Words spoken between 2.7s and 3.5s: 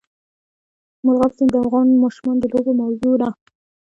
موضوع ده.